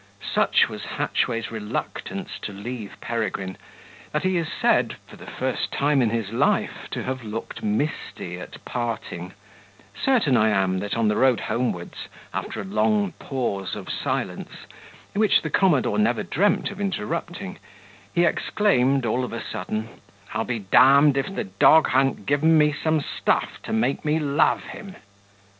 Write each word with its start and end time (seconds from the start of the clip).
Such 0.33 0.67
was 0.67 0.83
Hatchway's 0.97 1.51
reluctance 1.51 2.39
to 2.41 2.51
leave 2.51 2.97
Peregrine, 3.01 3.55
that 4.11 4.23
he 4.23 4.35
is 4.37 4.47
said, 4.51 4.95
for 5.05 5.15
the 5.15 5.27
first 5.27 5.71
time 5.71 6.01
in 6.01 6.09
his 6.09 6.31
life, 6.31 6.89
to 6.89 7.03
have 7.03 7.23
looked 7.23 7.61
misty 7.61 8.39
at 8.39 8.65
parting: 8.65 9.33
certain 10.03 10.35
I 10.35 10.49
am, 10.49 10.79
that 10.79 10.97
on 10.97 11.07
the 11.07 11.17
road 11.17 11.41
homewards, 11.41 12.07
after 12.33 12.59
a 12.59 12.63
long 12.63 13.11
pause 13.19 13.75
of 13.75 13.91
silence, 13.91 14.65
which 15.13 15.43
the 15.43 15.51
commodore 15.51 15.99
never 15.99 16.23
dreamt 16.23 16.71
of 16.71 16.81
interrupting, 16.81 17.59
he 18.11 18.25
exclaimed 18.25 19.05
all 19.05 19.23
of 19.23 19.31
a 19.33 19.43
sudden, 19.51 19.87
"I'll 20.33 20.45
be 20.45 20.57
d 20.57 20.65
d 21.13 21.19
if 21.19 21.31
the 21.35 21.43
dog 21.59 21.89
ha'nt 21.89 22.25
given 22.25 22.57
me 22.57 22.73
some 22.73 23.01
stuff 23.01 23.59
to 23.61 23.71
make 23.71 24.03
me 24.03 24.17
love 24.17 24.63
him!" 24.63 24.95